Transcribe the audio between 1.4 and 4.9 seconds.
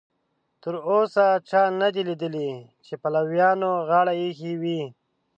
چا نه دي لیدلي چې پلویانو غاړه ایښې وي.